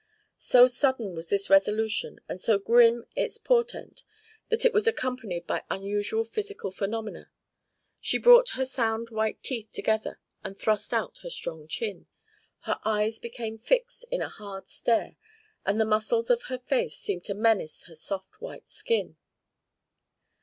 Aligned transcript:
So 0.39 0.65
sudden 0.65 1.13
was 1.15 1.29
this 1.29 1.47
resolution 1.47 2.19
and 2.27 2.41
so 2.41 2.57
grim 2.57 3.05
its 3.15 3.37
portent 3.37 4.01
that 4.49 4.65
it 4.65 4.73
was 4.73 4.87
accompanied 4.87 5.45
by 5.45 5.61
unusual 5.69 6.25
physical 6.25 6.71
phenomena: 6.71 7.29
she 7.99 8.17
brought 8.17 8.49
her 8.57 8.65
sound 8.65 9.11
white 9.11 9.43
teeth 9.43 9.71
together 9.71 10.19
and 10.43 10.57
thrust 10.57 10.91
out 10.91 11.19
her 11.19 11.29
strong 11.29 11.67
chin; 11.67 12.07
her 12.61 12.79
eyes 12.83 13.19
became 13.19 13.59
fixed 13.59 14.05
in 14.09 14.23
a 14.23 14.27
hard 14.27 14.67
stare 14.67 15.17
and 15.67 15.79
the 15.79 15.85
muscles 15.85 16.31
of 16.31 16.45
her 16.45 16.57
face 16.57 16.97
seemed 16.97 17.23
to 17.25 17.35
menace 17.35 17.83
her 17.83 17.93
soft 17.93 18.41
white 18.41 18.69
skin. 18.69 19.17